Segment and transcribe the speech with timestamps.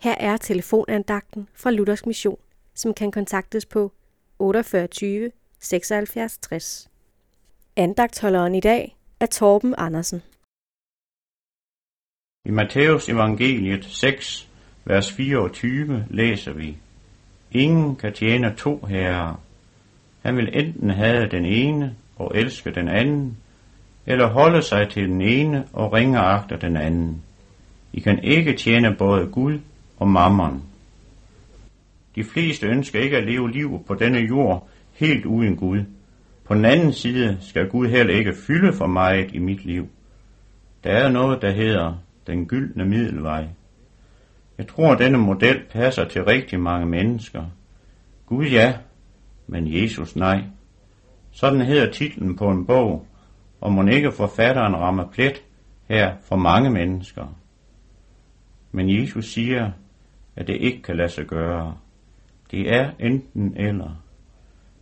[0.00, 2.38] Her er telefonandagten fra Luthers Mission,
[2.74, 3.92] som kan kontaktes på
[4.38, 6.90] 48 76 60.
[7.76, 10.22] Andagtholderen i dag er Torben Andersen.
[12.44, 14.48] I Matthæus evangeliet 6,
[14.84, 16.76] vers 24 læser vi,
[17.52, 19.40] Ingen kan tjene to herrer.
[20.22, 23.36] Han vil enten have den ene og elske den anden,
[24.06, 27.22] eller holde sig til den ene og ringeagter den anden.
[27.92, 29.58] I kan ikke tjene både Gud
[29.98, 30.62] og mammon.
[32.14, 35.84] De fleste ønsker ikke at leve liv på denne jord helt uden Gud.
[36.44, 39.88] På den anden side skal Gud heller ikke fylde for meget i mit liv.
[40.84, 41.94] Der er noget, der hedder
[42.26, 43.48] den gyldne middelvej.
[44.58, 47.44] Jeg tror, at denne model passer til rigtig mange mennesker.
[48.26, 48.74] Gud ja,
[49.46, 50.42] men Jesus nej.
[51.30, 53.06] Sådan hedder titlen på en bog,
[53.60, 55.42] og må ikke forfatteren rammer plet
[55.88, 57.26] her for mange mennesker.
[58.72, 59.70] Men Jesus siger,
[60.38, 61.74] at det ikke kan lade sig gøre.
[62.50, 64.02] Det er enten eller.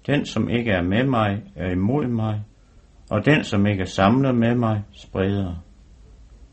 [0.06, 2.40] Den, som ikke er med mig, er imod mig,
[3.10, 5.54] og den, som ikke er samlet med mig, spreder.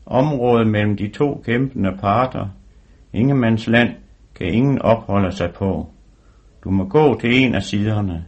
[0.06, 2.48] Området mellem de to kæmpende parter,
[3.12, 3.94] Ingemands land,
[4.34, 5.88] kan ingen opholde sig på.
[6.64, 8.24] Du må gå til en af siderne.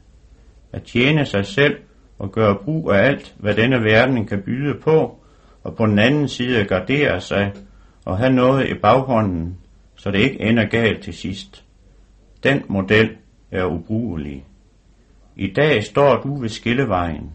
[0.72, 1.76] At tjene sig selv
[2.18, 5.18] og gøre brug af alt, hvad denne verden kan byde på,
[5.64, 7.52] og på den anden side gardere sig
[8.04, 9.58] og have noget i baghånden,
[9.96, 11.64] så det ikke ender galt til sidst.
[12.42, 13.16] Den model
[13.50, 14.44] er ubrugelig.
[15.36, 17.32] I dag står du ved skillevejen,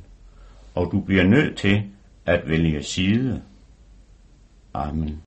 [0.76, 1.84] og du bliver nødt til
[2.26, 3.42] at vælge side.
[4.74, 5.20] Amen.